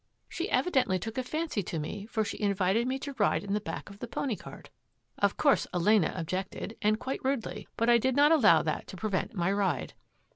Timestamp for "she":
0.27-0.49, 2.25-2.41